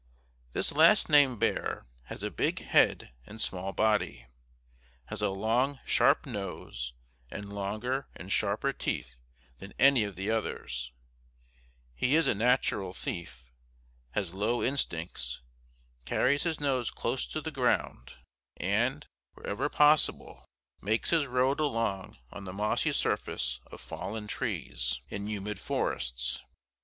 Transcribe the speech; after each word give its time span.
This 0.53 0.71
last 0.71 1.09
named 1.09 1.39
bear 1.39 1.85
has 2.05 2.23
a 2.23 2.31
big 2.31 2.57
head 2.63 3.13
and 3.27 3.39
small 3.39 3.71
body; 3.71 4.25
has 5.05 5.21
a 5.21 5.29
long, 5.29 5.79
sharp 5.85 6.25
nose 6.25 6.93
and 7.29 7.53
longer 7.53 8.07
and 8.15 8.31
sharper 8.31 8.73
teeth 8.73 9.19
than 9.59 9.75
any 9.77 10.03
of 10.03 10.15
the 10.15 10.31
others; 10.31 10.91
he 11.93 12.15
is 12.15 12.25
a 12.25 12.33
natural 12.33 12.95
thief, 12.95 13.51
has 14.13 14.33
low 14.33 14.63
instincts, 14.63 15.43
carries 16.05 16.41
his 16.41 16.59
nose 16.59 16.89
close 16.89 17.27
to 17.27 17.39
the 17.39 17.51
ground, 17.51 18.15
and, 18.57 19.05
wherever 19.35 19.69
possible, 19.69 20.47
makes 20.81 21.11
his 21.11 21.27
road 21.27 21.59
along 21.59 22.17
on 22.31 22.45
the 22.45 22.53
mossy 22.53 22.91
surface 22.91 23.59
of 23.67 23.79
fallen 23.79 24.25
trees 24.25 24.99
in 25.09 25.27
humid 25.27 25.59
forests. 25.59 26.41